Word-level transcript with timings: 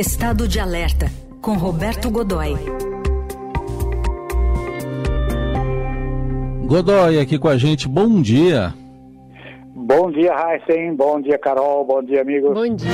Estado 0.00 0.48
de 0.48 0.58
Alerta, 0.58 1.12
com 1.42 1.58
Roberto 1.58 2.10
Godoy. 2.10 2.54
Godoy 6.64 7.18
aqui 7.20 7.38
com 7.38 7.48
a 7.48 7.58
gente, 7.58 7.86
bom 7.86 8.22
dia. 8.22 8.72
Bom 9.76 10.10
dia, 10.10 10.32
Heisen. 10.32 10.96
Bom 10.96 11.20
dia, 11.20 11.38
Carol. 11.38 11.84
Bom 11.84 12.02
dia, 12.02 12.22
amigos. 12.22 12.54
Bom 12.54 12.74
dia. 12.74 12.90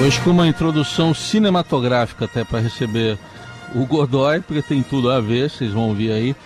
Hoje 0.00 0.20
com 0.20 0.30
uma 0.30 0.46
introdução 0.46 1.12
cinematográfica 1.12 2.26
até 2.26 2.44
para 2.44 2.60
receber 2.60 3.18
o 3.74 3.84
Godoy, 3.84 4.42
porque 4.42 4.62
tem 4.62 4.80
tudo 4.80 5.10
a 5.10 5.20
ver, 5.20 5.50
vocês 5.50 5.72
vão 5.72 5.92
ver 5.92 6.12
aí. 6.12 6.36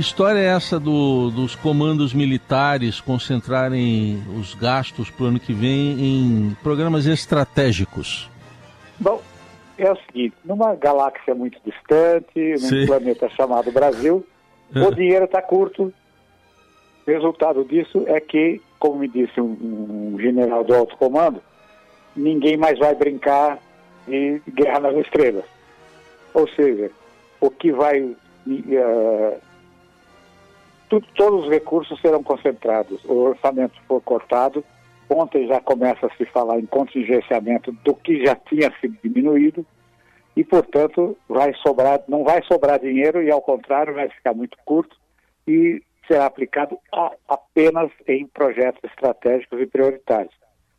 Que 0.00 0.06
história 0.06 0.38
é 0.38 0.46
essa 0.46 0.80
do, 0.80 1.30
dos 1.30 1.54
comandos 1.54 2.14
militares 2.14 3.02
concentrarem 3.02 4.18
os 4.34 4.54
gastos 4.54 5.10
para 5.10 5.24
o 5.24 5.26
ano 5.26 5.38
que 5.38 5.52
vem 5.52 5.92
em 6.00 6.56
programas 6.62 7.04
estratégicos? 7.04 8.30
Bom, 8.98 9.20
é 9.76 9.92
o 9.92 9.96
seguinte, 10.06 10.34
numa 10.42 10.74
galáxia 10.74 11.34
muito 11.34 11.58
distante, 11.62 12.32
num 12.34 12.56
Sim. 12.56 12.86
planeta 12.86 13.28
chamado 13.28 13.70
Brasil, 13.70 14.26
o 14.74 14.78
é. 14.78 14.90
dinheiro 14.92 15.26
está 15.26 15.42
curto. 15.42 15.92
O 17.06 17.10
resultado 17.10 17.62
disso 17.62 18.02
é 18.06 18.18
que, 18.20 18.58
como 18.78 19.00
me 19.00 19.06
disse 19.06 19.38
um, 19.38 20.14
um 20.14 20.18
general 20.18 20.64
do 20.64 20.74
alto 20.74 20.96
comando, 20.96 21.42
ninguém 22.16 22.56
mais 22.56 22.78
vai 22.78 22.94
brincar 22.94 23.58
de 24.08 24.40
guerra 24.50 24.80
nas 24.80 24.96
estrelas. 24.96 25.44
Ou 26.32 26.48
seja, 26.48 26.90
o 27.38 27.50
que 27.50 27.70
vai. 27.70 28.00
Uh, 28.00 29.49
tudo, 30.90 31.06
todos 31.14 31.44
os 31.44 31.50
recursos 31.50 31.98
serão 32.00 32.22
concentrados. 32.22 33.02
O 33.04 33.14
orçamento 33.14 33.80
for 33.86 34.02
cortado. 34.02 34.62
Ontem 35.08 35.46
já 35.46 35.60
começa 35.60 36.06
a 36.06 36.16
se 36.16 36.24
falar 36.26 36.58
em 36.58 36.66
contingenciamento 36.66 37.72
do 37.84 37.94
que 37.94 38.24
já 38.24 38.34
tinha 38.34 38.72
sido 38.80 38.96
diminuído 39.02 39.64
e, 40.36 40.44
portanto, 40.44 41.16
vai 41.28 41.52
sobrar, 41.54 42.02
não 42.06 42.22
vai 42.22 42.42
sobrar 42.44 42.78
dinheiro 42.78 43.22
e, 43.22 43.30
ao 43.30 43.40
contrário, 43.40 43.94
vai 43.94 44.08
ficar 44.08 44.34
muito 44.34 44.56
curto 44.64 44.96
e 45.48 45.82
será 46.06 46.26
aplicado 46.26 46.78
a, 46.92 47.12
apenas 47.28 47.90
em 48.06 48.26
projetos 48.26 48.82
estratégicos 48.84 49.60
e 49.60 49.66
prioritários. 49.66 50.34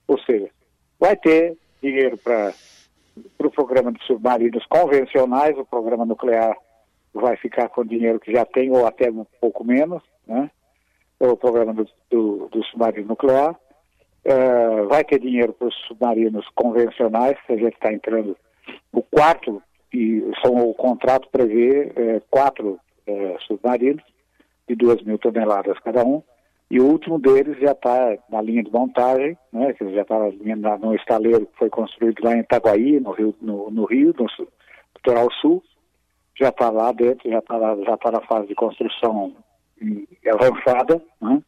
Ou 0.08 0.18
seja, 0.20 0.50
vai 1.00 1.16
ter 1.18 1.58
dinheiro 1.82 2.18
para 2.18 2.54
o 3.18 3.22
pro 3.38 3.52
programa 3.52 3.92
de 3.92 4.02
submarinos 4.06 4.66
convencionais, 4.68 5.58
o 5.58 5.66
programa 5.66 6.06
nuclear 6.06 6.56
vai 7.14 7.36
ficar 7.38 7.70
com 7.70 7.82
o 7.82 7.86
dinheiro 7.86 8.20
que 8.20 8.32
já 8.32 8.46
tem, 8.46 8.72
ou 8.72 8.86
até 8.86 9.10
um 9.10 9.26
pouco 9.40 9.64
menos, 9.64 10.02
né? 10.26 10.50
o 11.20 11.38
programa 11.38 11.74
do, 11.74 11.88
do, 12.10 12.48
do 12.50 12.64
submarino 12.66 13.10
nuclear. 13.10 13.56
Uh, 14.24 14.88
vai 14.88 15.04
ter 15.04 15.20
dinheiro 15.20 15.54
para 15.54 15.68
os 15.68 15.76
submarinos 15.88 16.48
convencionais, 16.54 17.38
a 17.50 17.54
gente 17.54 17.74
está 17.74 17.92
entrando 17.92 18.38
o 18.92 19.02
quarto, 19.02 19.62
e 19.94 20.24
são, 20.44 20.70
o 20.70 20.74
contrato 20.74 21.28
prevê 21.32 21.92
é, 21.96 22.22
quatro 22.30 22.80
é, 23.06 23.36
submarinos 23.48 24.04
de 24.68 24.76
duas 24.76 25.02
mil 25.02 25.18
toneladas 25.18 25.78
cada 25.80 26.06
um, 26.06 26.22
e 26.70 26.80
o 26.80 26.86
último 26.86 27.20
deles 27.20 27.60
já 27.60 27.72
está 27.72 28.18
na 28.30 28.42
linha 28.42 28.64
de 28.64 28.72
montagem, 28.72 29.38
né, 29.52 29.74
que 29.74 29.94
já 29.94 30.04
está 30.04 30.18
no 30.80 30.96
estaleiro 30.96 31.46
que 31.46 31.58
foi 31.58 31.70
construído 31.70 32.24
lá 32.24 32.34
em 32.34 32.40
Itaguaí, 32.40 33.00
no 33.00 33.12
Rio, 33.12 33.36
no, 33.42 33.70
no 33.70 33.86
Rio, 33.86 34.16
no 34.18 34.28
Litoral 34.96 35.30
Sul, 35.42 35.62
já 36.42 36.50
está 36.50 36.70
lá 36.70 36.92
dentro, 36.92 37.30
já 37.30 37.40
está 37.40 37.76
já 37.86 37.98
tá 37.98 38.12
na 38.12 38.22
fase 38.22 38.48
de 38.48 38.56
construção 38.56 39.36
avançada, 40.28 41.02
né? 41.22 41.42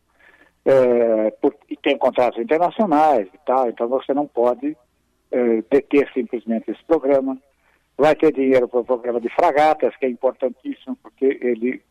É, 0.66 1.32
por, 1.42 1.54
e 1.70 1.76
tem 1.76 1.98
contratos 1.98 2.40
internacionais 2.40 3.28
e 3.28 3.40
tal, 3.46 3.68
então 3.68 3.88
você 3.90 4.14
não 4.14 4.26
pode 4.26 4.78
é, 5.32 5.62
deter 5.70 6.10
simplesmente 6.14 6.72
esse 6.72 6.84
programa. 6.86 7.38
Vai 7.98 8.16
ter 8.16 8.32
dinheiro 8.32 8.68
para 8.68 8.80
o 8.80 8.86
programa 8.86 9.20
de 9.20 9.30
fragatas, 9.30 9.96
que 9.98 10.06
é 10.06 10.10
importantíssimo, 10.10 10.96
porque 11.04 11.38
ele 11.42 11.82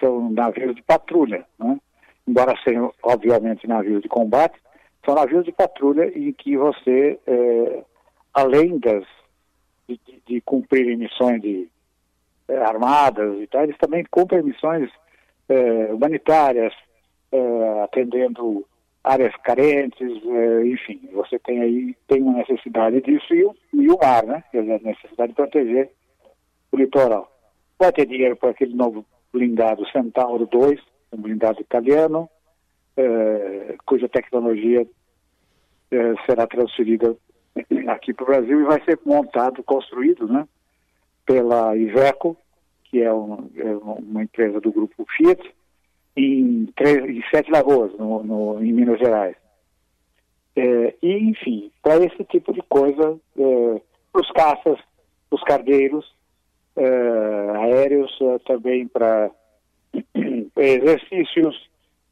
são 0.00 0.28
navios 0.30 0.74
de 0.74 0.82
patrulha, 0.82 1.46
né? 1.58 1.78
embora 2.26 2.58
sejam, 2.64 2.92
obviamente, 3.02 3.66
navios 3.66 4.02
de 4.02 4.08
combate, 4.08 4.58
são 5.04 5.14
navios 5.14 5.44
de 5.44 5.52
patrulha 5.52 6.06
em 6.18 6.32
que 6.32 6.56
você, 6.56 7.18
é, 7.26 7.84
além 8.34 8.78
das, 8.78 9.04
de, 9.88 10.00
de, 10.26 10.40
cumprir 10.40 10.96
missões 10.98 11.40
de, 11.40 11.68
é, 12.48 12.56
armadas 12.58 13.38
e 13.40 13.46
tal, 13.46 13.64
eles 13.64 13.78
também 13.78 14.04
cumprem 14.10 14.42
missões 14.42 14.90
é, 15.48 15.92
humanitárias, 15.92 16.72
é, 17.32 17.82
atendendo 17.82 18.64
áreas 19.02 19.34
carentes, 19.36 20.10
é, 20.24 20.66
enfim, 20.66 21.08
você 21.12 21.38
tem 21.38 21.60
aí 21.60 21.96
tem 22.08 22.22
uma 22.22 22.38
necessidade 22.38 23.00
disso 23.00 23.34
e 23.34 23.44
o, 23.44 23.54
e 23.72 23.88
o 23.88 23.98
mar, 23.98 24.24
né? 24.24 24.42
Quer 24.50 24.62
dizer, 24.62 24.74
a 24.74 24.88
necessidade 24.88 25.28
de 25.30 25.36
proteger 25.36 25.90
o 26.72 26.76
litoral. 26.76 27.30
Vai 27.78 27.92
ter 27.92 28.06
dinheiro 28.06 28.36
para 28.36 28.50
aquele 28.50 28.74
novo 28.74 29.04
blindado 29.32 29.86
Centauro 29.90 30.46
2, 30.46 30.80
um 31.12 31.20
blindado 31.20 31.60
italiano, 31.60 32.28
é, 32.96 33.76
cuja 33.84 34.08
tecnologia 34.08 34.86
é, 35.90 36.14
será 36.26 36.46
transferida 36.46 37.16
aqui 37.88 38.12
para 38.12 38.24
o 38.24 38.26
Brasil 38.26 38.60
e 38.60 38.64
vai 38.64 38.82
ser 38.84 38.98
montado, 39.04 39.62
construído, 39.62 40.26
né? 40.26 40.46
Pela 41.26 41.76
Iveco, 41.76 42.36
que 42.84 43.02
é, 43.02 43.12
um, 43.12 43.50
é 43.56 43.76
uma 43.76 44.22
empresa 44.22 44.60
do 44.60 44.72
grupo 44.72 45.04
Fiat, 45.16 45.42
em, 46.16 46.66
três, 46.76 47.04
em 47.04 47.22
Sete 47.30 47.50
Lagoas, 47.50 47.92
no, 47.98 48.22
no, 48.22 48.64
em 48.64 48.72
Minas 48.72 48.98
Gerais. 48.98 49.36
É, 50.56 50.94
e, 51.02 51.12
enfim, 51.30 51.70
para 51.82 52.02
esse 52.04 52.24
tipo 52.24 52.52
de 52.52 52.62
coisa, 52.62 53.18
é, 53.38 53.80
os 54.14 54.30
caças, 54.30 54.78
os 55.30 55.42
cargueiros 55.42 56.16
é, 56.76 57.50
aéreos, 57.56 58.16
é, 58.22 58.38
também 58.46 58.88
para 58.88 59.30
exercícios, 60.56 61.68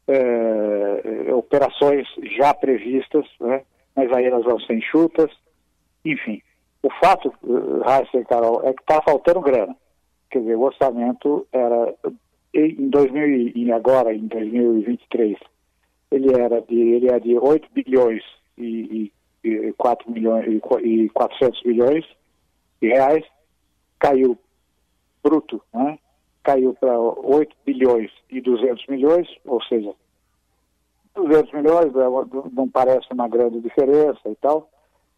é, 0.07 1.33
operações 1.33 2.07
já 2.37 2.53
previstas, 2.53 3.25
né, 3.39 3.63
mas 3.95 4.11
aí 4.11 4.25
elas 4.25 4.43
vão 4.43 4.59
ser 4.59 4.75
enxutas. 4.75 5.31
Enfim, 6.03 6.41
o 6.85 6.89
fato, 7.01 7.33
Raíssa 7.83 8.17
e 8.17 8.25
Carol, 8.25 8.61
é 8.63 8.71
que 8.71 8.81
está 8.81 9.01
faltando 9.01 9.41
grana. 9.41 9.75
Quer 10.29 10.39
dizer, 10.39 10.55
o 10.55 10.61
orçamento 10.61 11.47
era 11.51 11.95
em 12.53 12.89
2000 12.89 13.53
e 13.55 13.71
agora 13.71 14.13
em 14.13 14.27
2023 14.27 15.37
ele 16.11 16.39
era 16.39 16.61
de 16.61 16.79
ele 16.79 17.09
é 17.09 17.19
de 17.19 17.37
8 17.37 17.67
bilhões 17.73 18.23
e, 18.57 19.11
e, 19.43 19.49
e 19.49 19.73
4 19.73 20.09
milhões 20.11 20.61
e, 20.83 21.09
400 21.09 21.63
milhões 21.63 22.05
de 22.81 22.87
reais 22.89 23.25
caiu 23.99 24.37
bruto, 25.23 25.61
né? 25.73 25.97
Caiu 26.43 26.75
para 26.75 26.99
8 26.99 27.55
bilhões 27.65 28.11
e 28.29 28.39
200 28.39 28.85
milhões, 28.87 29.27
ou 29.43 29.61
seja, 29.63 29.91
200 31.15 31.51
milhões 31.53 31.87
é 31.95 32.51
não 32.53 32.69
parece 32.69 33.11
uma 33.11 33.27
grande 33.27 33.59
diferença 33.59 34.21
e 34.27 34.35
tal, 34.35 34.69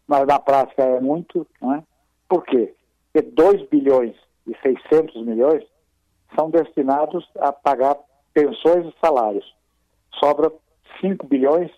mas 0.08 0.26
na 0.26 0.38
prática 0.38 0.82
é 0.82 1.00
muito, 1.00 1.46
né? 1.60 1.84
Por 2.28 2.44
quê? 2.44 2.74
Porque 3.12 3.30
2 3.30 3.68
bilhões 3.68 4.16
e 4.46 4.56
600 4.62 5.22
milhões 5.24 5.64
são 6.34 6.50
destinados 6.50 7.28
a 7.38 7.52
pagar 7.52 7.96
pensões 8.32 8.86
e 8.86 8.94
salários. 9.00 9.54
Sobra 10.18 10.50
5 11.00 11.26
bilhões 11.26 11.70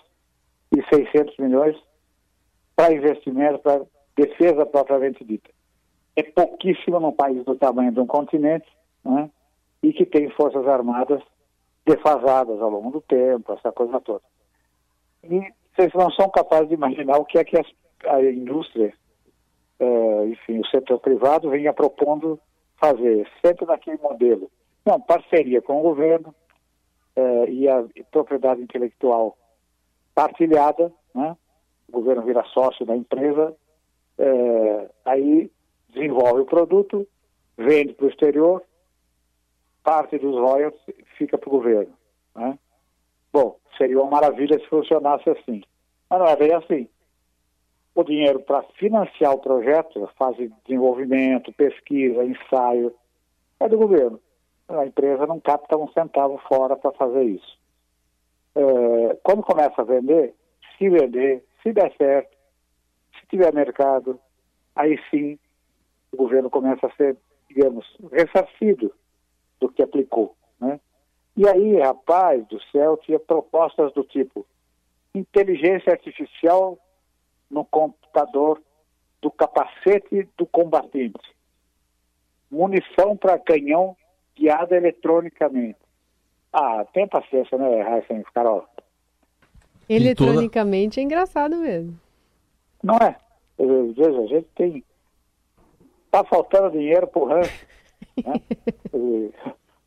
e 0.74 0.82
600 0.94 1.36
milhões 1.38 1.76
para 2.76 2.94
investimento, 2.94 3.58
para 3.58 3.82
defesa 4.16 4.64
propriamente 4.64 5.24
dita. 5.24 5.50
É 6.14 6.22
pouquíssimo 6.22 7.00
num 7.00 7.12
país 7.12 7.44
do 7.44 7.56
tamanho 7.56 7.92
de 7.92 8.00
um 8.00 8.06
continente 8.06 8.68
né, 9.04 9.30
e 9.82 9.92
que 9.92 10.06
tem 10.06 10.30
forças 10.30 10.66
armadas 10.66 11.22
defasadas 11.86 12.60
ao 12.60 12.70
longo 12.70 12.90
do 12.90 13.00
tempo, 13.00 13.52
essa 13.52 13.72
coisa 13.72 14.00
toda. 14.00 14.22
E 15.24 15.52
vocês 15.74 15.92
não 15.94 16.10
são 16.10 16.28
capazes 16.28 16.68
de 16.68 16.74
imaginar 16.74 17.16
o 17.18 17.24
que 17.24 17.38
é 17.38 17.44
que 17.44 17.56
a 18.04 18.22
indústria, 18.22 18.92
uh, 19.78 20.26
enfim, 20.26 20.60
o 20.60 20.66
setor 20.66 20.98
privado 21.00 21.50
venha 21.50 21.72
propondo 21.72 22.40
fazer 22.76 23.28
sempre 23.44 23.66
naquele 23.66 23.98
modelo. 23.98 24.50
Não, 24.84 25.00
parceria 25.00 25.60
com 25.60 25.78
o 25.78 25.82
governo 25.82 26.34
eh, 27.14 27.50
e 27.50 27.68
a 27.68 27.84
e 27.94 28.02
propriedade 28.04 28.62
intelectual 28.62 29.36
partilhada, 30.14 30.90
né? 31.14 31.36
o 31.88 31.92
governo 31.92 32.22
vira 32.22 32.42
sócio 32.44 32.86
da 32.86 32.96
empresa, 32.96 33.54
eh, 34.16 34.90
aí 35.04 35.50
desenvolve 35.90 36.40
o 36.40 36.46
produto, 36.46 37.06
vende 37.58 37.92
para 37.92 38.06
o 38.06 38.08
exterior, 38.08 38.62
parte 39.84 40.16
dos 40.16 40.34
royalties 40.34 40.96
fica 41.18 41.36
para 41.36 41.48
o 41.48 41.52
governo. 41.52 41.92
Né? 42.34 42.58
Bom, 43.30 43.58
seria 43.76 44.00
uma 44.00 44.10
maravilha 44.10 44.58
se 44.58 44.66
funcionasse 44.68 45.28
assim. 45.28 45.62
Mas 46.08 46.18
não 46.18 46.26
é 46.26 46.36
bem 46.36 46.54
assim 46.54 46.88
o 47.94 48.04
dinheiro 48.04 48.40
para 48.40 48.62
financiar 48.78 49.32
o 49.32 49.40
projeto, 49.40 50.08
fase 50.16 50.48
de 50.48 50.54
desenvolvimento, 50.64 51.52
pesquisa, 51.52 52.24
ensaio, 52.24 52.94
é 53.58 53.68
do 53.68 53.76
governo. 53.76 54.20
a 54.68 54.86
empresa 54.86 55.26
não 55.26 55.40
capta 55.40 55.76
um 55.76 55.88
centavo 55.92 56.38
fora 56.48 56.76
para 56.76 56.92
fazer 56.92 57.24
isso. 57.24 57.58
É, 58.54 59.18
quando 59.22 59.42
começa 59.42 59.82
a 59.82 59.84
vender, 59.84 60.34
se 60.78 60.88
vender, 60.88 61.44
se 61.62 61.72
der 61.72 61.92
certo, 61.96 62.36
se 63.18 63.26
tiver 63.26 63.52
mercado, 63.52 64.18
aí 64.74 64.98
sim 65.10 65.38
o 66.12 66.16
governo 66.16 66.48
começa 66.50 66.86
a 66.86 66.92
ser, 66.92 67.16
digamos, 67.48 67.86
ressarcido 68.12 68.92
do 69.60 69.68
que 69.68 69.82
aplicou. 69.82 70.34
Né? 70.60 70.80
E 71.36 71.46
aí, 71.48 71.78
rapaz 71.78 72.46
do 72.46 72.60
céu, 72.72 72.96
tinha 72.96 73.18
propostas 73.18 73.92
do 73.92 74.04
tipo 74.04 74.46
inteligência 75.14 75.92
artificial 75.92 76.78
no 77.50 77.64
computador 77.64 78.62
do 79.20 79.30
capacete 79.30 80.28
do 80.36 80.46
combatente, 80.46 81.20
munição 82.50 83.16
para 83.16 83.38
canhão 83.38 83.96
guiada 84.36 84.76
eletronicamente. 84.76 85.78
Ah, 86.52 86.84
tem 86.92 87.06
paciência, 87.06 87.56
né, 87.58 87.82
Raíssa 87.82 88.22
Carol? 88.34 88.66
Eletronicamente 89.88 91.00
é 91.00 91.02
engraçado 91.02 91.56
mesmo. 91.56 91.98
Não 92.82 92.96
é? 92.96 93.16
Veja, 93.58 94.20
a 94.20 94.26
gente 94.26 94.48
tem. 94.54 94.84
Tá 96.10 96.24
faltando 96.24 96.70
dinheiro 96.70 97.06
pro 97.06 97.26
rancho. 97.26 97.66
né? 98.24 98.34
o 98.92 99.32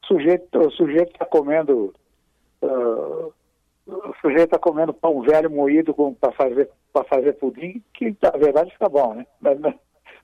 sujeito 0.05 0.59
o 0.59 0.71
sujeito 0.71 1.11
está 1.11 1.25
comendo. 1.25 1.93
Uh, 2.61 3.33
o 3.85 4.13
sujeito 4.21 4.45
está 4.45 4.59
comendo 4.59 4.93
pão 4.93 5.21
velho 5.21 5.49
moído 5.49 5.93
para 6.19 6.31
fazer, 6.31 6.69
fazer 7.09 7.33
pudim, 7.33 7.83
que 7.93 8.15
na 8.21 8.31
verdade 8.31 8.71
fica 8.71 8.89
bom, 8.89 9.13
né? 9.13 9.25
Mas, 9.41 9.59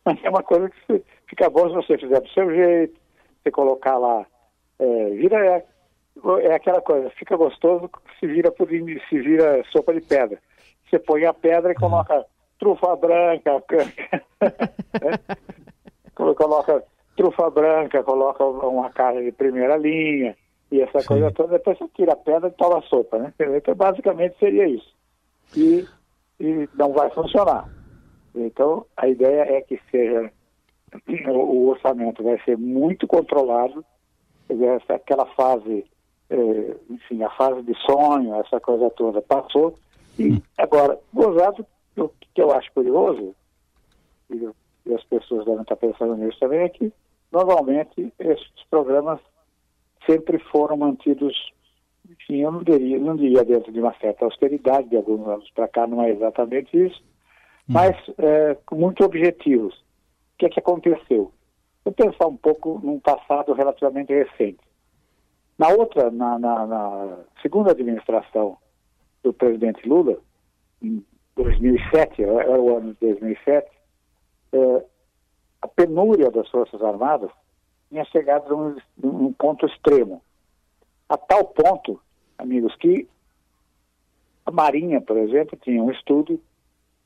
mas 0.06 0.24
é 0.24 0.30
uma 0.30 0.44
coisa 0.44 0.70
que 0.70 1.04
fica 1.28 1.50
bom 1.50 1.70
se 1.70 1.76
você 1.76 1.98
fizer 1.98 2.22
do 2.22 2.30
seu 2.30 2.50
jeito, 2.54 3.00
você 3.44 3.52
colocar 3.52 3.98
lá. 3.98 4.26
É, 4.80 5.10
vira 5.10 5.46
é, 5.46 5.66
é 6.44 6.54
aquela 6.54 6.82
coisa, 6.82 7.10
fica 7.12 7.36
gostoso, 7.36 7.90
se 8.20 8.28
vira 8.28 8.52
pudim, 8.52 9.00
se 9.10 9.20
vira 9.20 9.64
sopa 9.72 9.94
de 9.94 10.02
pedra. 10.02 10.40
Você 10.90 10.98
põe 10.98 11.26
a 11.26 11.34
pedra 11.34 11.72
e 11.72 11.76
uhum. 11.76 11.82
coloca 11.82 12.26
trufa 12.58 12.96
branca, 12.96 13.64
né? 15.02 15.14
coloca 16.16 16.84
trufa 17.16 17.50
branca, 17.50 18.04
coloca 18.04 18.46
uma 18.46 18.90
carne 18.90 19.24
de 19.24 19.32
primeira 19.34 19.76
linha 19.76 20.36
e 20.72 20.82
essa 20.82 21.00
Sim. 21.00 21.08
coisa 21.08 21.32
toda, 21.32 21.54
depois 21.54 21.78
você 21.78 21.88
tira 21.96 22.14
a 22.14 22.18
pedra 22.18 22.50
e 22.50 22.52
toma 22.52 22.80
a 22.80 22.82
sopa, 22.84 23.18
né? 23.18 23.34
Então, 23.40 23.74
basicamente 23.76 24.38
seria 24.38 24.68
isso. 24.68 24.94
E, 25.56 25.88
e 26.40 26.70
não 26.76 26.94
vai 26.94 27.10
funcionar. 27.10 27.68
Então, 28.36 28.86
a 28.96 29.08
ideia 29.08 29.58
é 29.58 29.62
que 29.62 29.80
seja, 29.90 30.32
o 31.32 31.70
orçamento 31.70 32.24
vai 32.24 32.40
ser 32.44 32.58
muito 32.58 33.08
controlado, 33.08 33.84
essa, 34.50 34.96
aquela 34.96 35.26
fase, 35.28 35.86
eh, 36.30 36.76
enfim, 36.90 37.24
a 37.24 37.30
fase 37.32 37.62
de 37.64 37.74
sonho, 37.86 38.36
essa 38.36 38.60
coisa 38.60 38.90
toda 38.92 39.22
passou, 39.22 39.76
e 40.18 40.34
hum. 40.34 40.42
agora, 40.58 41.00
gozado 41.14 41.66
o 41.98 42.10
que 42.10 42.42
eu 42.42 42.52
acho 42.52 42.72
curioso, 42.74 43.36
e, 44.30 44.50
e 44.86 44.94
as 44.94 45.04
pessoas 45.06 45.46
devem 45.46 45.62
estar 45.62 45.76
pensando 45.76 46.16
nisso 46.16 46.40
também, 46.40 46.60
é 46.60 46.70
que 46.70 46.92
normalmente 47.32 48.12
esses 48.20 48.64
programas 48.70 49.20
sempre 50.10 50.40
foram 50.52 50.78
mantidos, 50.78 51.36
enfim, 52.10 52.38
eu 52.38 52.52
não 52.52 52.64
diria, 52.64 52.98
não 52.98 53.16
diria 53.16 53.44
dentro 53.44 53.72
de 53.72 53.80
uma 53.80 53.94
certa 54.00 54.26
austeridade, 54.26 54.90
de 54.90 54.96
alguns 54.96 55.28
anos 55.28 55.50
para 55.52 55.68
cá 55.68 55.86
não 55.86 56.02
é 56.02 56.10
exatamente 56.10 56.76
isso, 56.76 57.00
hum. 57.02 57.74
mas 57.74 57.96
é, 58.18 58.58
muito 58.72 59.04
objetivos. 59.04 59.76
O 59.76 60.40
que 60.40 60.46
é 60.48 60.50
que 60.50 60.60
aconteceu? 60.60 61.32
Vou 61.84 61.94
pensar 61.94 62.28
um 62.28 62.38
pouco 62.38 62.80
num 62.84 63.00
passado 63.00 63.54
relativamente 63.54 64.14
recente. 64.14 64.60
Na 65.58 65.70
outra, 65.70 66.10
na, 66.10 66.40
na, 66.40 66.66
na 66.66 67.18
segunda 67.42 67.72
administração 67.72 68.58
do 69.22 69.34
presidente 69.34 69.88
Lula, 69.88 70.18
em 70.82 71.06
2007, 71.36 72.24
era 72.24 72.60
o 72.60 72.78
ano 72.78 72.94
de 72.94 73.00
2007, 73.02 73.70
é, 74.54 74.86
a 75.62 75.68
penúria 75.68 76.32
das 76.32 76.48
Forças 76.50 76.82
Armadas 76.82 77.30
tinha 77.90 78.06
chegado 78.06 78.56
num, 78.56 78.78
num 78.98 79.34
ponto 79.34 79.66
extremo. 79.66 80.22
A 81.08 81.18
tal 81.18 81.46
ponto, 81.46 82.00
amigos, 82.38 82.76
que 82.76 83.08
a 84.46 84.52
Marinha, 84.52 85.02
por 85.02 85.18
exemplo, 85.18 85.58
tinha 85.62 85.82
um 85.82 85.92
estudo 85.92 86.40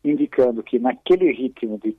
indicando 0.03 0.61
que 0.61 0.77
naquele 0.77 1.31
ritmo 1.31 1.77
de 1.77 1.97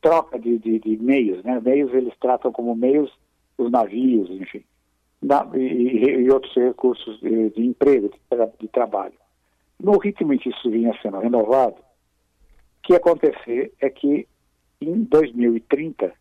troca 0.00 0.38
de, 0.38 0.58
de, 0.58 0.78
de 0.78 0.96
meios, 0.96 1.42
né? 1.44 1.60
Meios 1.60 1.92
eles 1.92 2.14
tratam 2.18 2.50
como 2.52 2.74
meios 2.74 3.12
os 3.56 3.70
navios, 3.70 4.30
enfim, 4.30 4.64
na, 5.22 5.46
e, 5.54 6.24
e, 6.24 6.30
outros 6.30 6.54
recursos 6.54 7.20
de, 7.20 7.50
de 7.50 7.64
emprego, 7.64 8.10
de 8.58 8.68
trabalho 8.68 9.14
no 9.84 9.98
ritmo 9.98 10.32
em 10.32 10.38
que 10.38 10.50
isso 10.50 10.70
vinha 10.70 10.96
sendo 11.02 11.18
renovado, 11.18 11.76
o 11.76 12.82
que 12.82 12.92
ia 12.92 12.98
acontecer 12.98 13.72
é 13.80 13.90
que 13.90 14.26
em 14.80 15.04
2030 15.04 16.12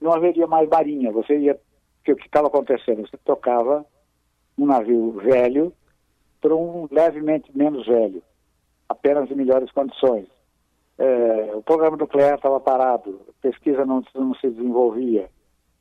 não 0.00 0.12
haveria 0.12 0.46
mais 0.46 0.68
marinha. 0.68 1.12
Você 1.12 1.38
ia. 1.38 1.54
O 1.54 2.16
que 2.16 2.26
estava 2.26 2.46
acontecendo? 2.46 3.06
Você 3.06 3.16
tocava 3.18 3.84
um 4.56 4.66
navio 4.66 5.12
velho 5.12 5.72
por 6.40 6.52
um 6.52 6.88
levemente 6.90 7.54
menos 7.54 7.86
velho, 7.86 8.22
apenas 8.88 9.30
em 9.30 9.34
melhores 9.34 9.70
condições. 9.72 10.26
É, 10.98 11.52
o 11.54 11.62
programa 11.62 11.96
nuclear 11.96 12.34
estava 12.34 12.58
parado, 12.60 13.20
a 13.28 13.32
pesquisa 13.42 13.84
não, 13.84 14.02
não 14.14 14.34
se 14.34 14.48
desenvolvia. 14.50 15.30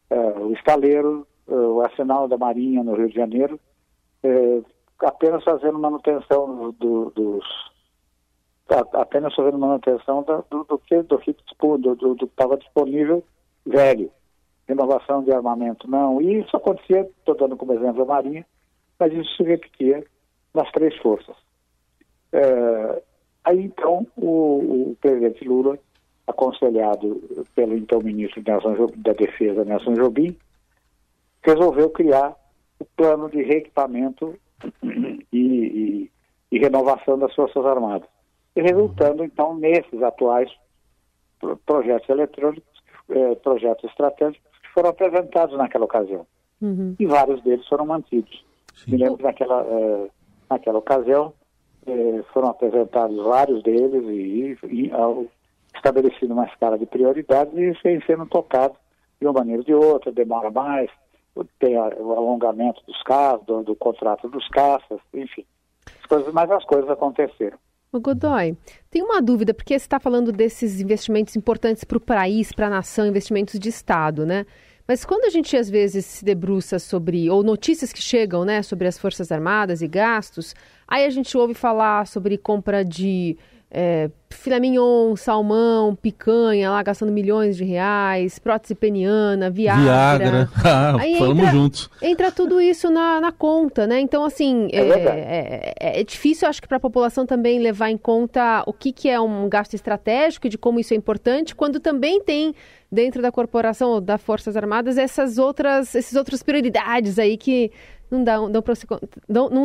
É, 0.09 0.17
o 0.17 0.51
estaleiro, 0.53 1.25
é, 1.47 1.53
o 1.53 1.81
arsenal 1.81 2.27
da 2.27 2.37
Marinha 2.37 2.83
no 2.83 2.95
Rio 2.95 3.09
de 3.09 3.15
Janeiro, 3.15 3.59
é, 4.23 4.61
apenas 5.01 5.43
fazendo 5.43 5.79
manutenção 5.79 6.71
do, 6.71 7.09
dos 7.11 7.45
apenas 8.93 9.33
fazendo 9.33 9.57
manutenção 9.57 10.23
do, 10.23 10.63
do 10.63 10.77
que 10.77 11.01
do 11.01 11.17
que 11.17 11.35
do, 11.79 11.95
do, 11.95 12.25
estava 12.25 12.55
disponível 12.55 13.23
velho 13.65 14.11
renovação 14.67 15.23
de 15.23 15.31
armamento 15.31 15.89
não 15.89 16.21
e 16.21 16.39
isso 16.39 16.55
acontecia 16.55 17.01
estou 17.01 17.35
dando 17.35 17.57
como 17.57 17.73
exemplo 17.73 18.03
a 18.03 18.05
marinha 18.05 18.45
mas 18.99 19.13
isso 19.13 19.37
se 19.37 19.43
repetia 19.43 20.03
nas 20.53 20.71
três 20.71 20.95
forças 20.97 21.35
é, 22.31 23.03
aí 23.43 23.63
então 23.63 24.05
o, 24.15 24.91
o, 24.91 24.97
presidente 25.01 25.43
Lula 25.43 25.79
aconselhado 26.27 27.21
pelo 27.55 27.75
então 27.75 27.99
ministro 28.01 28.41
da 28.43 29.13
Defesa 29.13 29.65
Nelson 29.65 29.93
Jobim 29.93 30.37
resolveu 31.41 31.89
criar 31.89 32.35
o 32.79 32.85
plano 32.85 33.29
de 33.29 33.41
reequipamento 33.43 34.37
e, 35.31 35.37
e, 35.37 36.11
e 36.51 36.59
renovação 36.59 37.17
das 37.17 37.33
Forças 37.33 37.65
Armadas. 37.65 38.09
E 38.55 38.61
resultando, 38.61 39.23
então, 39.23 39.55
nesses 39.55 40.01
atuais 40.01 40.49
projetos 41.65 42.09
eletrônicos, 42.09 42.78
eh, 43.09 43.35
projetos 43.35 43.89
estratégicos 43.89 44.51
que 44.61 44.69
foram 44.73 44.89
apresentados 44.89 45.57
naquela 45.57 45.85
ocasião. 45.85 46.25
Uhum. 46.61 46.95
E 46.99 47.05
vários 47.05 47.41
deles 47.43 47.67
foram 47.67 47.85
mantidos. 47.85 48.45
Sim. 48.75 48.91
Me 48.91 48.97
lembro 48.97 49.17
que 49.17 49.23
naquela, 49.23 49.63
eh, 49.63 50.09
naquela 50.49 50.79
ocasião 50.79 51.33
eh, 51.87 52.23
foram 52.33 52.49
apresentados 52.49 53.17
vários 53.17 53.63
deles 53.63 54.03
e, 54.03 54.57
e 54.67 54.91
ao, 54.91 55.25
estabelecido 55.75 56.33
uma 56.33 56.45
escala 56.45 56.77
de 56.77 56.85
prioridades 56.85 57.53
e 57.53 57.71
vem 57.83 58.01
sendo 58.05 58.25
tocado 58.25 58.75
de 59.19 59.27
uma 59.27 59.33
maneira 59.33 59.61
ou 59.61 59.65
de 59.65 59.73
outra, 59.73 60.11
demora 60.11 60.49
mais, 60.49 60.89
tem 61.59 61.77
o 61.77 62.11
alongamento 62.13 62.81
dos 62.85 63.01
casos, 63.03 63.45
do, 63.45 63.63
do, 63.63 63.75
contrato 63.75 64.27
dos 64.29 64.47
caças, 64.49 64.99
enfim. 65.13 65.45
As 65.85 66.05
coisas, 66.05 66.33
mas 66.33 66.49
as 66.51 66.63
coisas 66.65 66.89
aconteceram. 66.89 67.57
O 67.91 67.99
Godoy, 67.99 68.55
tem 68.91 69.01
uma 69.01 69.19
dúvida, 69.19 69.51
porque 69.51 69.73
você 69.73 69.83
está 69.83 69.99
falando 69.99 70.31
desses 70.31 70.79
investimentos 70.79 71.35
importantes 71.35 71.83
para 71.83 71.97
o 71.97 72.01
país, 72.01 72.51
para 72.51 72.67
a 72.67 72.69
nação, 72.69 73.07
investimentos 73.07 73.59
de 73.59 73.67
Estado, 73.67 74.27
né? 74.27 74.45
Mas 74.87 75.03
quando 75.03 75.25
a 75.25 75.29
gente 75.31 75.57
às 75.57 75.71
vezes 75.71 76.05
se 76.05 76.23
debruça 76.23 76.77
sobre, 76.77 77.27
ou 77.31 77.41
notícias 77.41 77.91
que 77.91 78.01
chegam, 78.01 78.45
né, 78.45 78.61
sobre 78.61 78.87
as 78.87 78.97
Forças 78.99 79.31
Armadas 79.31 79.81
e 79.81 79.87
gastos, 79.87 80.53
aí 80.87 81.03
a 81.03 81.09
gente 81.09 81.35
ouve 81.35 81.55
falar 81.55 82.05
sobre 82.05 82.37
compra 82.37 82.85
de 82.85 83.35
é, 83.71 84.09
filé 84.31 84.59
mignon, 84.59 85.15
salmão, 85.15 85.95
picanha, 85.95 86.71
lá 86.71 86.81
gastando 86.81 87.11
milhões 87.11 87.55
de 87.55 87.63
reais, 87.63 88.39
prótese 88.39 88.73
peniana, 88.73 89.49
Viagra. 89.51 89.83
Viagra, 89.83 90.49
ah, 90.65 90.95
Aí 90.99 91.17
falamos 91.17 91.43
entra, 91.43 91.51
juntos. 91.51 91.89
Entra 92.01 92.31
tudo 92.31 92.59
isso 92.59 92.89
na, 92.89 93.21
na 93.21 93.31
conta, 93.31 93.85
né? 93.85 93.99
Então, 93.99 94.25
assim, 94.25 94.69
é, 94.71 94.81
é, 94.81 95.73
é, 95.79 95.99
é 95.99 96.03
difícil, 96.03 96.47
acho 96.47 96.61
que, 96.61 96.67
para 96.67 96.77
a 96.77 96.79
população 96.79 97.27
também 97.27 97.59
levar 97.59 97.91
em 97.91 97.97
conta 97.97 98.63
o 98.65 98.73
que, 98.73 98.91
que 98.91 99.07
é 99.07 99.19
um 99.19 99.47
gasto 99.47 99.75
estratégico 99.75 100.47
e 100.47 100.49
de 100.49 100.57
como 100.57 100.79
isso 100.79 100.93
é 100.93 100.97
importante, 100.97 101.53
quando 101.53 101.79
também 101.79 102.23
tem 102.23 102.55
dentro 102.91 103.21
da 103.21 103.31
corporação 103.31 103.91
ou 103.91 104.01
das 104.01 104.19
Forças 104.19 104.57
Armadas 104.57 104.97
essas 104.97 105.37
outras, 105.37 105.93
essas 105.93 106.15
outras 106.15 106.41
prioridades 106.41 107.19
aí 107.19 107.37
que 107.37 107.71
não 108.09 108.23
dão, 108.23 108.49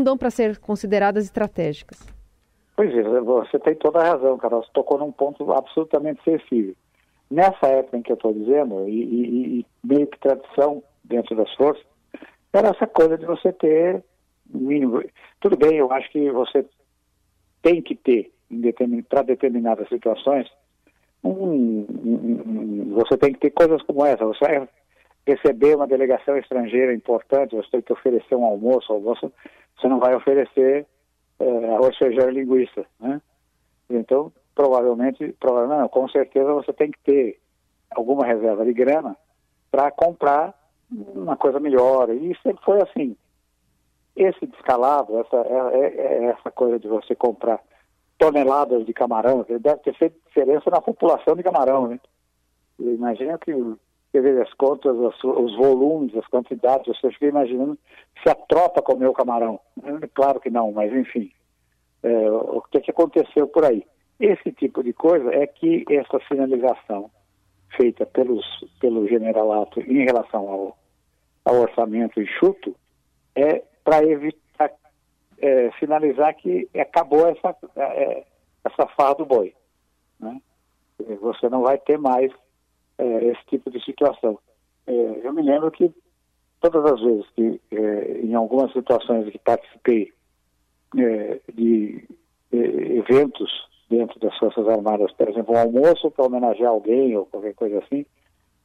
dão 0.05 0.19
para 0.19 0.31
ser 0.31 0.59
consideradas 0.59 1.25
estratégicas. 1.25 1.99
Pois 2.77 2.93
é, 2.93 3.03
você 3.21 3.59
tem 3.59 3.75
toda 3.77 4.01
a 4.01 4.13
razão, 4.13 4.37
Carol. 4.37 4.63
Você 4.63 4.71
tocou 4.73 4.99
num 4.99 5.13
ponto 5.13 5.53
absolutamente 5.53 6.23
sensível. 6.25 6.75
Nessa 7.31 7.67
época 7.69 7.97
em 7.97 8.03
que 8.03 8.13
eu 8.13 8.17
estou 8.17 8.33
dizendo, 8.33 8.89
e, 8.89 9.03
e, 9.03 9.61
e, 9.61 9.67
meio 9.83 10.07
que 10.07 10.19
tradição 10.19 10.83
dentro 11.05 11.37
das 11.37 11.53
forças, 11.55 11.85
era 12.53 12.69
essa 12.69 12.87
coisa 12.87 13.17
de 13.17 13.25
você 13.25 13.53
ter 13.53 14.05
mínimo. 14.47 15.03
Tudo 15.41 15.57
bem, 15.57 15.77
eu 15.77 15.91
acho 15.93 16.11
que 16.11 16.31
você 16.31 16.65
tem 17.63 17.81
que 17.81 17.95
ter, 17.95 18.33
para 19.09 19.23
determinadas 19.23 19.89
situações, 19.89 20.49
um, 21.23 21.87
um, 21.89 22.95
você 22.95 23.17
tem 23.17 23.33
que 23.33 23.41
ter 23.41 23.51
coisas 23.51 23.83
como 23.83 24.05
essa. 24.05 24.25
Você 24.27 24.45
vai 24.45 24.69
receber 25.27 25.75
uma 25.75 25.87
delegação 25.87 26.37
estrangeira 26.37 26.95
importante, 26.95 27.57
você 27.57 27.71
tem 27.71 27.83
que 27.83 27.93
oferecer 27.93 28.35
um 28.35 28.45
almoço, 28.45 28.93
almoço 28.93 29.33
você 29.77 29.89
não 29.89 29.99
vai 29.99 30.15
oferecer 30.15 30.87
é, 31.39 31.93
feijão 31.99 32.29
e 32.29 32.35
linguiça, 32.35 32.85
né? 33.01 33.21
Então, 33.91 34.33
provavelmente, 34.55 35.35
provavelmente 35.39 35.81
não, 35.81 35.89
com 35.89 36.09
certeza 36.09 36.53
você 36.53 36.73
tem 36.73 36.91
que 36.91 36.99
ter 37.01 37.41
alguma 37.91 38.25
reserva 38.25 38.65
de 38.65 38.73
grana 38.73 39.17
para 39.71 39.91
comprar 39.91 40.55
uma 40.91 41.37
coisa 41.37 41.59
melhor. 41.61 42.11
E 42.11 42.37
sempre 42.43 42.65
foi 42.65 42.81
assim. 42.83 43.17
Esse 44.17 44.47
descalabro, 44.47 45.19
essa, 45.21 45.37
é, 45.37 45.81
é, 45.81 45.97
é 45.97 46.25
essa 46.27 46.51
coisa 46.51 46.79
de 46.79 46.87
você 46.87 47.15
comprar 47.15 47.61
toneladas 48.17 48.87
de 48.87 48.93
camarão, 48.93 49.45
deve 49.49 49.77
ter 49.79 49.95
feito 49.95 50.17
diferença 50.27 50.71
na 50.71 50.81
população 50.81 51.35
de 51.35 51.43
camarão, 51.43 51.89
né? 51.89 52.01
Imagina 52.79 53.39
que 53.39 53.53
você 54.15 54.21
vê 54.21 54.41
as 54.41 54.53
contas, 54.55 54.97
os, 55.25 55.57
volumes, 55.57 56.17
as 56.17 56.27
quantidades, 56.29 56.87
você 56.87 57.11
fica 57.11 57.27
imaginando 57.27 57.77
se 58.23 58.31
a 58.31 58.35
tropa 58.35 58.81
comeu 58.81 59.13
camarão. 59.13 59.59
Claro 60.15 60.39
que 60.39 60.51
não, 60.51 60.71
mas 60.71 60.93
enfim. 60.93 61.33
É, 62.01 62.31
o 62.31 62.63
que, 62.71 62.81
que 62.81 62.91
aconteceu 62.93 63.49
por 63.49 63.65
aí? 63.65 63.85
Esse 64.21 64.53
tipo 64.53 64.85
de 64.85 64.93
coisa 64.93 65.35
é 65.35 65.49
que 65.49 65.85
essa 65.91 66.21
sinalização 66.29 67.11
feita 67.77 68.07
pelos, 68.07 68.47
pelo 68.79 69.09
generalato 69.09 69.81
em 69.81 70.05
relação 70.05 70.49
ao, 70.49 70.79
ao 71.45 71.63
orçamento 71.63 72.21
enxuto 72.21 72.77
é 73.35 73.65
para 73.83 74.05
evitar, 74.05 74.71
é, 75.39 75.73
sinalizar 75.81 76.37
que 76.37 76.69
acabou 76.79 77.27
essa, 77.27 77.57
é, 77.75 78.25
essa 78.65 78.87
farra 78.97 79.17
do 79.17 79.27
boi. 79.27 79.53
Né? 80.21 80.41
Você 81.21 81.49
não 81.49 81.63
vai 81.63 81.79
ter 81.79 81.99
mais 81.99 82.31
é, 82.99 83.25
esse 83.27 83.45
tipo 83.47 83.71
de 83.71 83.83
situação. 83.85 84.39
É, 84.87 84.93
eu 85.23 85.33
me 85.33 85.43
lembro 85.43 85.71
que 85.71 85.93
todas 86.61 86.85
as 86.93 87.01
vezes 87.01 87.27
que, 87.35 87.61
é, 87.71 88.21
em 88.23 88.35
algumas 88.35 88.73
situações 88.73 89.31
que 89.31 89.39
participei 89.39 90.13
é, 90.97 91.41
de 91.53 92.07
eventos 92.53 93.51
dentro 93.91 94.19
das 94.21 94.37
Forças 94.39 94.67
Armadas, 94.69 95.13
por 95.13 95.29
exemplo, 95.29 95.55
um 95.55 95.59
almoço 95.59 96.11
para 96.11 96.25
homenagear 96.25 96.71
alguém 96.71 97.17
ou 97.17 97.27
qualquer 97.27 97.55
coisa 97.55 97.79
assim, 97.79 98.07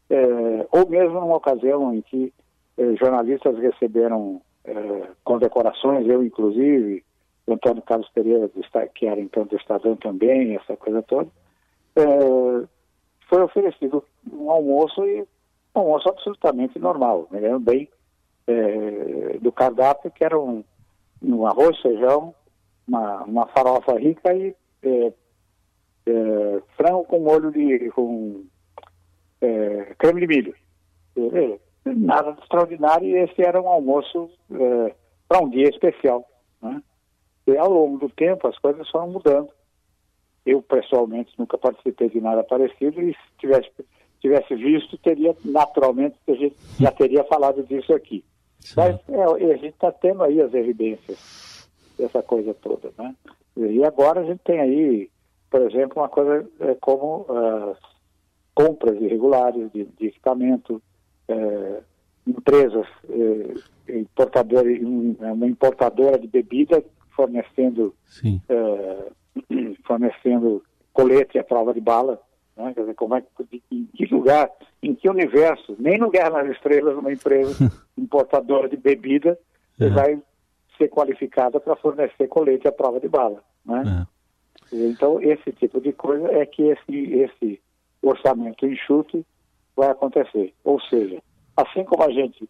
é, 0.10 0.68
ou 0.72 0.90
mesmo 0.90 1.20
numa 1.20 1.36
ocasião 1.36 1.94
em 1.94 2.02
que 2.02 2.34
é, 2.78 2.96
jornalistas 2.96 3.58
receberam 3.60 4.42
é, 4.64 5.08
condecorações, 5.24 6.08
eu 6.08 6.24
inclusive, 6.24 7.04
Antônio 7.48 7.82
Carlos 7.84 8.10
Pereira, 8.10 8.50
que 8.96 9.06
era 9.06 9.20
então 9.20 9.46
do 9.46 9.56
Estadão 9.56 9.96
também, 9.96 10.56
essa 10.56 10.76
coisa 10.78 11.02
toda, 11.04 11.30
é, 11.96 12.68
foi 13.30 13.42
oferecido 13.44 14.04
um 14.32 14.50
almoço 14.50 15.06
e 15.06 15.22
um 15.76 15.82
almoço 15.82 16.10
absolutamente 16.10 16.80
normal, 16.80 17.28
me 17.32 17.40
lembro 17.40 17.60
bem 17.60 17.88
é, 18.48 19.38
do 19.40 19.52
cardápio, 19.52 20.12
que 20.12 20.24
era 20.24 20.38
um, 20.38 20.64
um 21.22 21.46
arroz, 21.46 21.80
feijão, 21.80 22.34
uma, 22.88 23.24
uma 23.24 23.48
farofa 23.48 23.98
rica 23.98 24.34
e 24.34 24.56
é, 24.82 25.14
é, 26.08 26.62
frango 26.76 27.04
com 27.06 27.20
molho 27.20 27.52
de 27.52 27.92
com 27.92 28.44
é, 29.42 29.94
creme 29.98 30.22
de 30.22 30.28
milho. 30.28 30.56
Nada 31.86 32.34
de 32.34 32.42
extraordinário 32.42 33.08
e 33.08 33.16
esse 33.18 33.42
era 33.42 33.62
um 33.62 33.68
almoço 33.68 34.30
para 35.28 35.40
um 35.42 35.50
dia 35.50 35.70
especial. 35.70 36.26
Né? 36.62 36.82
E 37.48 37.58
ao 37.58 37.70
longo 37.70 38.00
do 38.00 38.10
tempo 38.10 38.48
as 38.48 38.58
coisas 38.58 38.90
foram 38.90 39.10
mudando. 39.10 39.50
Eu, 40.50 40.62
pessoalmente, 40.62 41.32
nunca 41.38 41.58
participei 41.58 42.10
de 42.10 42.20
nada 42.20 42.44
parecido 42.44 43.02
e 43.02 43.14
se 43.14 43.20
tivesse, 43.38 43.70
tivesse 44.20 44.56
visto, 44.56 44.98
teria, 44.98 45.36
naturalmente, 45.46 46.16
a 46.28 46.34
gente 46.34 46.56
já 46.80 46.92
teria 46.92 47.24
falado 47.24 47.64
disso 47.64 47.94
aqui. 47.94 48.24
Sim. 48.60 48.74
Mas 48.78 49.00
é, 49.10 49.54
a 49.54 49.58
gente 49.58 49.74
está 49.74 49.92
tendo 49.92 50.24
aí 50.24 50.42
as 50.42 50.54
evidências 50.54 51.70
dessa 51.98 52.24
coisa 52.24 52.54
toda, 52.54 52.92
né? 52.98 53.16
E 53.58 53.84
agora 53.84 54.22
a 54.22 54.24
gente 54.24 54.40
tem 54.44 54.60
aí, 54.60 55.10
por 55.50 55.62
exemplo, 55.62 56.02
uma 56.02 56.10
coisa 56.10 56.48
é, 56.62 56.76
como 56.76 57.26
as 57.30 57.78
compras 58.54 59.02
irregulares 59.02 59.72
de, 59.72 59.86
de 59.86 60.08
equipamento, 60.08 60.82
é, 61.28 61.82
empresas, 62.26 62.88
é, 63.10 63.98
importadora, 64.00 64.68
uma 65.34 65.48
importadora 65.48 66.18
de 66.18 66.28
bebida 66.28 66.84
fornecendo, 67.16 67.94
é, 68.48 69.12
fornecendo 69.86 70.64
colete 70.94 71.38
à 71.38 71.44
prova 71.44 71.74
de 71.74 71.82
bala. 71.82 72.22
Né? 72.56 72.74
Quer 72.74 72.82
dizer, 72.82 72.96
como 72.96 73.16
é, 73.16 73.24
em 73.72 73.86
que 73.86 74.06
lugar, 74.06 74.50
em 74.84 74.94
que 74.94 75.10
universo, 75.10 75.76
nem 75.80 75.98
no 75.98 76.10
Guerra 76.10 76.44
nas 76.44 76.56
Estrelas, 76.56 76.98
uma 76.98 77.12
empresa 77.12 77.72
importadora 77.98 78.68
de 78.68 78.78
bebida 78.78 79.38
uhum. 79.80 79.94
vai 79.94 80.22
ser 80.78 80.90
qualificada 80.90 81.60
para 81.60 81.76
fornecer 81.76 82.28
colete 82.28 82.68
à 82.68 82.72
prova 82.72 83.00
de 83.00 83.08
bala. 83.08 83.44
Né? 83.66 84.06
É. 84.06 84.20
Então, 84.72 85.22
esse 85.22 85.52
tipo 85.54 85.82
de 85.82 85.92
coisa 85.94 86.28
é 86.32 86.46
que 86.46 86.64
esse, 86.64 87.14
esse 87.14 87.62
orçamento 88.02 88.66
enxuto 88.66 89.26
vai 89.76 89.90
acontecer. 89.90 90.54
Ou 90.64 90.80
seja, 90.82 91.22
assim 91.56 91.84
como 91.84 92.04
a 92.04 92.12
gente, 92.12 92.48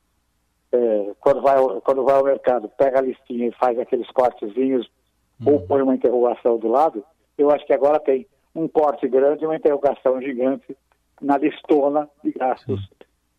é, 0.71 1.11
quando, 1.19 1.41
vai, 1.41 1.57
quando 1.81 2.03
vai 2.03 2.15
ao 2.15 2.23
mercado, 2.23 2.69
pega 2.69 2.99
a 2.99 3.01
listinha 3.01 3.47
e 3.47 3.53
faz 3.53 3.79
aqueles 3.79 4.09
cortezinhos 4.11 4.89
uhum. 5.39 5.53
ou 5.53 5.61
põe 5.61 5.81
uma 5.81 5.95
interrogação 5.95 6.57
do 6.57 6.67
lado, 6.67 7.03
eu 7.37 7.49
acho 7.51 7.65
que 7.65 7.73
agora 7.73 7.99
tem 7.99 8.27
um 8.55 8.67
corte 8.67 9.07
grande 9.07 9.43
e 9.43 9.47
uma 9.47 9.55
interrogação 9.55 10.21
gigante 10.21 10.75
na 11.21 11.37
listona 11.37 12.09
de 12.23 12.31
gastos 12.31 12.89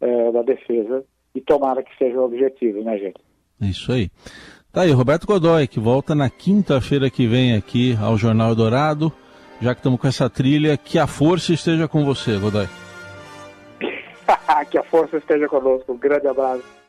é, 0.00 0.32
da 0.32 0.42
defesa 0.42 1.04
e 1.34 1.40
tomara 1.40 1.82
que 1.82 1.96
seja 1.96 2.18
o 2.18 2.24
objetivo, 2.24 2.82
né, 2.82 2.98
gente? 2.98 3.20
Isso 3.60 3.92
aí. 3.92 4.10
Tá 4.72 4.82
aí, 4.82 4.92
Roberto 4.92 5.26
Godoy, 5.26 5.66
que 5.66 5.80
volta 5.80 6.14
na 6.14 6.30
quinta-feira 6.30 7.10
que 7.10 7.26
vem 7.26 7.54
aqui 7.56 7.96
ao 8.00 8.16
Jornal 8.16 8.54
Dourado. 8.54 9.12
Já 9.60 9.74
que 9.74 9.80
estamos 9.80 10.00
com 10.00 10.06
essa 10.06 10.30
trilha, 10.30 10.76
que 10.76 10.98
a 10.98 11.06
força 11.06 11.52
esteja 11.52 11.86
com 11.86 12.04
você, 12.04 12.38
Godoy. 12.38 12.66
que 14.70 14.78
a 14.78 14.82
força 14.84 15.18
esteja 15.18 15.48
conosco. 15.48 15.92
Um 15.92 15.98
grande 15.98 16.26
abraço. 16.26 16.79